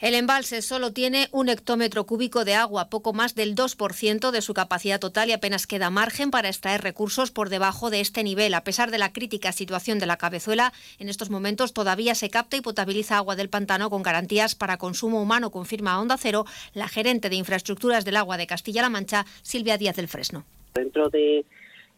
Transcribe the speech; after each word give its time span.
El 0.00 0.14
embalse 0.14 0.62
solo 0.62 0.92
tiene 0.92 1.26
un 1.32 1.48
hectómetro 1.48 2.06
cúbico 2.06 2.44
de 2.44 2.54
agua, 2.54 2.88
poco 2.88 3.12
más 3.12 3.34
del 3.34 3.56
2% 3.56 4.30
de 4.30 4.42
su 4.42 4.54
capacidad 4.54 5.00
total 5.00 5.28
y 5.28 5.32
apenas 5.32 5.66
queda 5.66 5.90
margen 5.90 6.30
para 6.30 6.46
extraer 6.46 6.82
recursos 6.82 7.32
por 7.32 7.48
debajo 7.48 7.90
de 7.90 7.98
este 8.00 8.22
nivel. 8.22 8.54
A 8.54 8.62
pesar 8.62 8.92
de 8.92 8.98
la 8.98 9.12
crítica 9.12 9.50
situación 9.50 9.98
de 9.98 10.06
la 10.06 10.16
cabezuela, 10.16 10.72
en 11.00 11.08
estos 11.08 11.30
momentos 11.30 11.72
todavía 11.72 12.14
se 12.14 12.30
capta 12.30 12.56
y 12.56 12.60
potabiliza 12.60 13.16
agua 13.16 13.34
del 13.34 13.48
pantano 13.48 13.90
con 13.90 14.04
garantías 14.04 14.54
para 14.54 14.76
consumo 14.76 15.20
humano, 15.20 15.50
confirma 15.50 16.00
Onda 16.00 16.16
Cero 16.16 16.44
la 16.74 16.86
gerente 16.86 17.28
de 17.28 17.34
infraestructuras 17.34 18.04
del 18.04 18.18
agua 18.18 18.36
de 18.36 18.46
Castilla-La 18.46 18.90
Mancha, 18.90 19.24
Silvia 19.42 19.78
Díaz 19.78 19.96
del 19.96 20.06
Fresno. 20.06 20.44
Dentro 20.74 21.10
de 21.10 21.44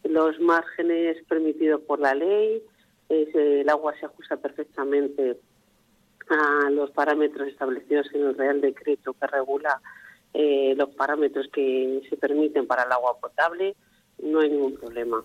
los 0.05 0.41
márgenes 0.41 1.19
permitidos 1.29 1.82
por 1.82 2.01
la 2.01 2.14
ley, 2.14 2.62
el 3.11 3.69
agua 3.69 3.93
se 4.01 4.07
ajusta 4.07 4.39
perfectamente 4.39 5.37
a 6.30 6.70
los 6.70 6.90
parámetros 6.90 7.48
establecidos 7.48 8.06
en 8.14 8.26
el 8.26 8.36
Real 8.36 8.60
Decreto 8.60 9.14
que 9.14 9.26
regula 9.26 9.80
eh, 10.32 10.75
los 10.76 10.90
parámetros 10.90 11.48
que 11.52 12.02
se 12.08 12.16
permiten 12.16 12.66
para 12.66 12.84
el 12.84 12.93
agua 12.93 13.18
potable, 13.21 13.75
no 14.22 14.40
hay 14.40 14.50
ningún 14.50 14.74
problema. 14.74 15.24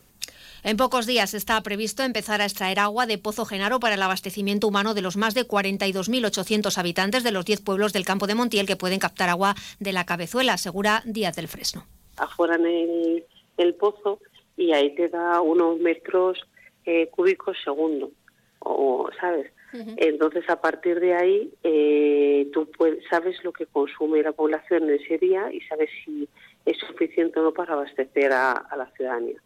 En 0.64 0.78
pocos 0.78 1.06
días 1.06 1.36
está 1.36 1.62
previsto 1.62 2.02
empezar 2.02 2.42
a 2.42 2.46
extraer 2.46 2.80
agua 2.80 3.06
de 3.06 3.20
Pozo 3.20 3.46
Genaro 3.46 3.80
para 3.80 3.94
el 3.94 4.02
abastecimiento 4.02 4.68
humano 4.68 4.96
de 4.96 5.04
los 5.04 5.16
más 5.16 5.36
de 5.36 5.48
42.800 5.48 6.76
habitantes 6.80 7.24
de 7.24 7.32
los 7.32 7.46
10 7.46 7.62
pueblos 7.62 7.94
del 7.94 8.04
campo 8.04 8.26
de 8.26 8.34
Montiel 8.34 8.66
que 8.66 8.76
pueden 8.76 9.00
captar 9.00 9.30
agua 9.30 9.54
de 9.80 9.94
la 9.94 10.06
cabezuela, 10.06 10.54
asegura 10.54 11.04
Díaz 11.06 11.36
del 11.36 11.48
Fresno. 11.48 11.86
Afuera 12.18 12.56
en 12.56 12.66
el, 12.66 13.26
el 13.58 13.76
pozo 13.76 14.20
y 14.58 14.72
ahí 14.72 14.96
te 14.96 15.10
da 15.10 15.40
unos 15.42 15.80
metros 15.80 16.40
eh, 16.86 17.10
cúbicos 17.12 17.58
segundo, 17.64 18.12
o, 18.60 19.05
¿sabes? 19.20 19.52
Entonces, 19.98 20.50
a 20.50 20.62
partir 20.62 21.02
de 21.02 21.14
ahí, 21.14 21.54
eh, 21.64 22.50
tú 22.54 22.72
puedes, 22.72 23.04
sabes 23.10 23.44
lo 23.44 23.52
que 23.52 23.66
consume 23.66 24.24
la 24.24 24.32
población 24.32 24.84
en 24.84 25.02
ese 25.02 25.18
día 25.18 25.52
y 25.52 25.60
sabes 25.62 25.90
si 26.04 26.30
es 26.66 26.78
suficiente 26.78 27.40
o 27.40 27.44
no 27.44 27.54
para 27.54 27.74
abastecer 27.74 28.32
a, 28.32 28.68
la 28.78 28.90
ciudadanía. 28.96 29.42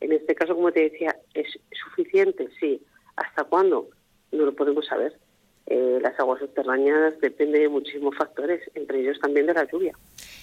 En 0.00 0.12
este 0.12 0.34
caso, 0.34 0.54
como 0.54 0.72
te 0.72 0.90
decía, 0.90 1.16
¿es 1.32 1.58
suficiente? 1.84 2.48
Sí. 2.60 2.82
¿Hasta 3.16 3.44
cuándo? 3.44 3.88
No 4.30 4.44
lo 4.44 4.54
podemos 4.54 4.86
saber. 4.86 5.16
Eh, 5.66 5.98
las 6.02 6.18
aguas 6.18 6.40
subterráneas 6.40 7.18
dependen 7.20 7.62
de 7.62 7.68
muchísimos 7.68 8.14
factores, 8.16 8.60
entre 8.74 9.00
ellos 9.00 9.18
también 9.20 9.46
de 9.46 9.54
la 9.54 9.66
lluvia. 9.70 9.96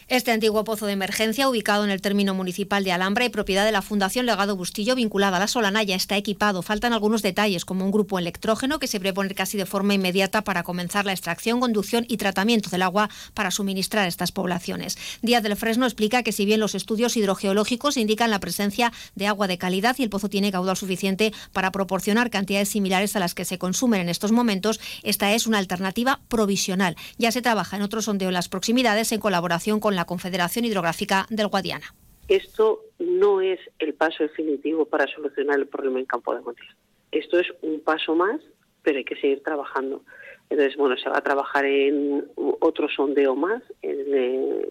Este 0.10 0.32
antiguo 0.32 0.64
pozo 0.64 0.88
de 0.88 0.94
emergencia, 0.94 1.48
ubicado 1.48 1.84
en 1.84 1.92
el 1.92 2.02
término 2.02 2.34
municipal 2.34 2.84
de 2.84 2.92
Alhambra 2.92 3.26
y 3.26 3.30
propiedad 3.30 3.64
de 3.64 3.72
la 3.72 3.84
Fundación 3.84 4.26
Legado 4.26 4.56
Bustillo, 4.56 4.96
vinculada 4.96 5.38
a 5.38 5.40
la 5.40 5.46
Solana, 5.46 5.84
ya 5.84 5.96
está 5.96 6.18
equipado. 6.18 6.64
Faltan 6.64 6.94
algunos 6.94 7.22
detalles, 7.22 7.64
como 7.64 7.86
un 7.86 7.92
grupo 7.92 8.18
electrógeno 8.18 8.80
que 8.80 8.88
se 8.88 9.00
prevé 9.00 9.36
casi 9.36 9.56
de 9.60 9.68
forma 9.68 9.94
inmediata 9.94 10.44
para 10.44 10.64
comenzar 10.64 11.06
la 11.06 11.12
extracción, 11.12 11.60
conducción 11.60 12.06
y 12.08 12.18
tratamiento 12.18 12.72
del 12.72 12.82
agua 12.82 13.12
para 13.36 13.52
suministrar 13.52 14.06
a 14.06 14.08
estas 14.08 14.32
poblaciones. 14.32 14.98
Díaz 15.22 15.44
del 15.44 15.56
Fresno 15.56 15.86
explica 15.86 16.24
que 16.24 16.32
si 16.32 16.44
bien 16.44 16.60
los 16.60 16.74
estudios 16.74 17.16
hidrogeológicos 17.16 17.96
indican 17.96 18.32
la 18.32 18.40
presencia 18.40 18.92
de 19.14 19.28
agua 19.28 19.48
de 19.48 19.60
calidad 19.60 19.96
y 20.00 20.04
el 20.04 20.10
pozo 20.10 20.28
tiene 20.28 20.52
caudal 20.52 20.76
suficiente 20.76 21.34
para 21.54 21.72
proporcionar 21.72 22.32
cantidades 22.32 22.70
similares 22.70 23.16
a 23.16 23.20
las 23.20 23.36
que 23.36 23.46
se 23.46 23.60
consumen 23.60 24.02
en 24.02 24.10
estos 24.10 24.32
momentos, 24.32 24.80
esta 25.04 25.34
es 25.34 25.46
una 25.46 25.60
alternativa 25.60 26.20
provisional. 26.30 26.96
Ya 27.20 27.32
se 27.32 27.44
trabaja 27.44 27.78
en 27.78 27.84
otro 27.84 28.02
sondeo 28.02 28.30
en 28.30 28.34
las 28.34 28.50
proximidades 28.50 29.12
en 29.12 29.20
colaboración 29.20 29.80
con 29.80 29.99
la 29.99 29.99
la 30.00 30.06
Confederación 30.06 30.64
Hidrográfica 30.64 31.26
del 31.30 31.48
Guadiana. 31.48 31.94
Esto 32.30 32.82
no 33.00 33.42
es 33.42 33.60
el 33.80 33.94
paso 33.96 34.24
definitivo 34.24 34.86
para 34.86 35.06
solucionar 35.08 35.60
el 35.60 35.68
problema 35.68 36.00
en 36.00 36.06
Campo 36.06 36.34
de 36.34 36.42
Montiel. 36.42 36.70
Esto 37.12 37.38
es 37.40 37.48
un 37.62 37.82
paso 37.82 38.16
más, 38.16 38.40
pero 38.82 38.98
hay 38.98 39.04
que 39.04 39.20
seguir 39.20 39.44
trabajando. 39.44 40.04
Entonces, 40.50 40.78
bueno, 40.78 40.96
se 40.96 41.10
va 41.10 41.18
a 41.18 41.24
trabajar 41.24 41.66
en 41.66 42.26
otro 42.62 42.88
sondeo 42.88 43.36
más 43.36 43.62
en 43.82 44.14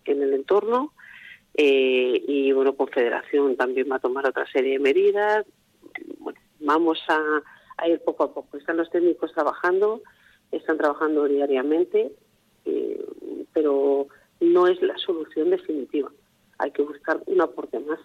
el, 0.05 0.33
entorno 0.33 0.95
eh, 1.55 2.25
y, 2.27 2.53
bueno, 2.53 2.75
Confederación 2.75 3.57
también 3.57 3.89
va 3.91 3.97
a 3.97 4.01
tomar 4.01 4.27
otra 4.27 4.47
serie 4.51 4.73
de 4.73 4.79
medidas. 4.79 5.45
Bueno, 6.19 6.41
vamos 6.61 6.99
a, 7.09 7.87
ir 7.87 8.01
poco 8.01 8.25
a 8.25 8.33
poco. 8.33 8.57
Están 8.57 8.79
los 8.79 8.91
técnicos 8.91 9.33
trabajando, 9.33 10.01
están 10.53 10.79
trabajando 10.79 11.25
diariamente, 11.25 12.13
eh, 12.65 13.05
pero 13.53 14.09
no 14.41 14.67
es 14.67 14.81
la 14.83 14.97
solución 14.99 15.51
definitiva. 15.51 16.11
Hay 16.59 16.71
que 16.73 16.83
buscar 16.83 17.23
un 17.27 17.41
aporte 17.41 17.79
más. 17.81 18.01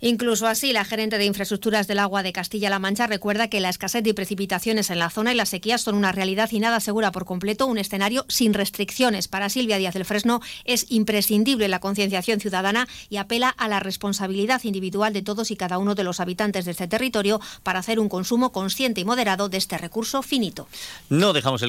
Incluso 0.00 0.46
así, 0.46 0.72
la 0.72 0.84
gerente 0.84 1.18
de 1.18 1.24
infraestructuras 1.24 1.88
del 1.88 1.98
agua 1.98 2.22
de 2.22 2.32
Castilla-La 2.32 2.78
Mancha 2.78 3.08
recuerda 3.08 3.48
que 3.48 3.58
la 3.58 3.68
escasez 3.68 4.04
de 4.04 4.14
precipitaciones 4.14 4.90
en 4.90 5.00
la 5.00 5.10
zona 5.10 5.32
y 5.32 5.36
las 5.36 5.48
sequías 5.48 5.80
son 5.80 5.96
una 5.96 6.12
realidad 6.12 6.48
y 6.52 6.60
nada 6.60 6.76
asegura 6.76 7.10
por 7.10 7.24
completo 7.24 7.66
un 7.66 7.78
escenario 7.78 8.24
sin 8.28 8.54
restricciones. 8.54 9.26
Para 9.26 9.48
Silvia 9.48 9.76
Díaz 9.76 9.94
del 9.94 10.04
Fresno 10.04 10.40
es 10.64 10.86
imprescindible 10.90 11.66
la 11.66 11.80
concienciación 11.80 12.38
ciudadana 12.38 12.86
y 13.10 13.16
apela 13.16 13.48
a 13.48 13.66
la 13.66 13.80
responsabilidad 13.80 14.62
individual 14.62 15.12
de 15.12 15.22
todos 15.22 15.50
y 15.50 15.56
cada 15.56 15.78
uno 15.78 15.96
de 15.96 16.04
los 16.04 16.20
habitantes 16.20 16.64
de 16.64 16.70
este 16.70 16.86
territorio 16.86 17.40
para 17.64 17.80
hacer 17.80 17.98
un 17.98 18.08
consumo 18.08 18.52
consciente 18.52 19.00
y 19.00 19.04
moderado 19.04 19.48
de 19.48 19.56
este 19.56 19.78
recurso 19.78 20.22
finito. 20.22 20.68
No 21.08 21.32
dejamos 21.32 21.62
el 21.62 21.66